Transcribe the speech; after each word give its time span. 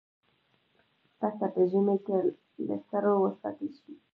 پسه 1.19 1.45
په 1.53 1.61
ژمي 1.69 1.97
کې 2.05 2.17
له 2.67 2.75
سړو 2.87 3.13
وساتل 3.25 3.69
شي. 3.81 3.93